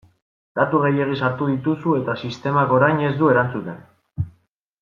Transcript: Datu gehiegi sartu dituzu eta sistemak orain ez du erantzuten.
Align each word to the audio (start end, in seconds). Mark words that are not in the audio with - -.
Datu 0.59 0.79
gehiegi 0.85 1.17
sartu 1.25 1.49
dituzu 1.51 1.93
eta 1.99 2.17
sistemak 2.25 2.75
orain 2.81 3.07
ez 3.11 3.15
du 3.23 3.33
erantzuten. 3.35 4.29